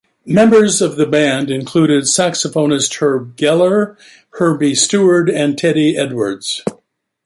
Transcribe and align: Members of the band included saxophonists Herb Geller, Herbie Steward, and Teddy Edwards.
Members 0.25 0.81
of 0.81 0.95
the 0.95 1.05
band 1.05 1.51
included 1.51 2.05
saxophonists 2.05 2.91
Herb 2.95 3.37
Geller, 3.37 3.95
Herbie 4.31 4.73
Steward, 4.73 5.29
and 5.29 5.55
Teddy 5.55 5.95
Edwards. 5.95 6.63